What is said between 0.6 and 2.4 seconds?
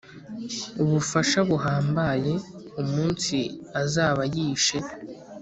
ubufasha buhambaye